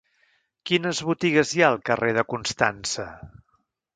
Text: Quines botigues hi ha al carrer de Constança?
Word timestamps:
Quines 0.69 1.01
botigues 1.09 1.51
hi 1.57 1.61
ha 1.65 1.69
al 1.75 1.77
carrer 1.91 2.11
de 2.19 2.25
Constança? 2.35 3.09